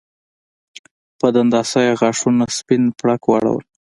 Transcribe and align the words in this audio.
په 1.19 1.27
دنداسه 1.35 1.79
یې 1.85 1.93
غاښونه 1.99 2.45
سپین 2.57 2.83
پړق 2.97 3.21
واړول 3.27 3.63